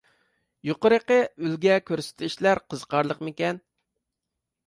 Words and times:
يۇقىرىقى 0.69 1.17
ئۈلگە 1.25 1.75
كۆرسىتىشلەر 1.91 2.61
قىزىقارلىقمىكەن؟ 2.75 3.59